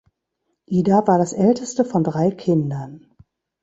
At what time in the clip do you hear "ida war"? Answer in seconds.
0.71-1.19